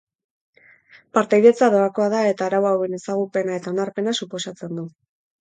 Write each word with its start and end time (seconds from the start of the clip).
Partaidetza 1.17 1.69
doakoa 1.75 2.07
da 2.13 2.21
eta 2.31 2.47
arau 2.47 2.63
hauen 2.71 2.97
ezagupena 3.01 3.61
eta 3.61 3.75
onarpena 3.75 4.17
suposatzen 4.23 4.75
du. 4.81 4.89